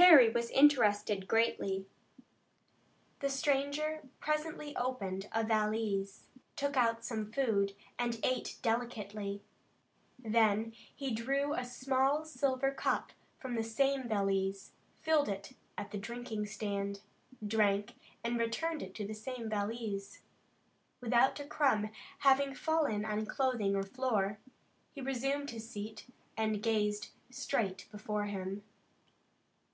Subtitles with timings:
[0.00, 1.86] Harry was interested greatly.
[3.18, 6.24] The stranger presently opened a valise,
[6.56, 9.42] took out some food and ate delicately.
[10.18, 15.98] Then he drew a small silver cup from the same valise, filled it at the
[15.98, 17.02] drinking stand,
[17.46, 17.92] drank
[18.24, 20.22] and returned it to the valise.
[21.02, 21.90] Without a crumb
[22.20, 24.38] having fallen on clothing or floor,
[24.94, 26.06] he resumed his seat
[26.38, 28.62] and gazed straight before him.